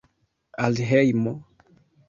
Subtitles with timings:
[0.63, 1.35] Al hejmo!